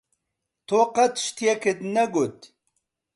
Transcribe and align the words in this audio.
تۆ 0.67 0.79
قەت 0.95 1.13
شتێکت 1.25 1.79
نەگوت. 1.95 2.37